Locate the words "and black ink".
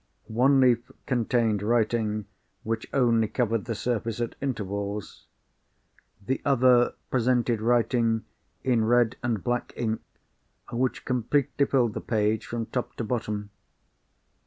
9.21-10.01